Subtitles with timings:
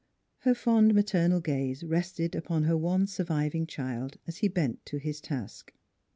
[0.39, 5.21] Her fond maternal gaze rested upon her one surviving child as he bent to his
[5.21, 5.75] task.